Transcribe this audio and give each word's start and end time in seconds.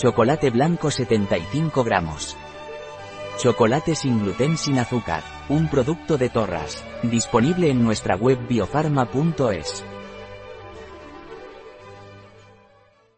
Chocolate 0.00 0.48
blanco 0.48 0.90
75 0.90 1.84
gramos. 1.84 2.34
Chocolate 3.36 3.94
sin 3.94 4.22
gluten 4.22 4.56
sin 4.56 4.78
azúcar. 4.78 5.22
Un 5.50 5.68
producto 5.68 6.16
de 6.16 6.30
Torras. 6.30 6.82
Disponible 7.02 7.68
en 7.68 7.84
nuestra 7.84 8.16
web 8.16 8.38
biofarma.es. 8.48 9.84